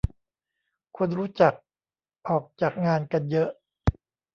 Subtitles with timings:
[0.97, 1.53] คนรู้จัก
[2.27, 3.49] ออกจากงานกันเยอะ